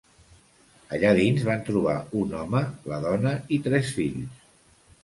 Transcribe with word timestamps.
Allà 0.97 1.11
dins 1.19 1.45
van 1.49 1.61
trobar 1.69 1.95
un 2.23 2.35
home, 2.41 2.63
la 2.95 3.01
dona 3.07 3.39
i 3.59 3.65
tres 3.71 3.95
fills. 4.01 4.47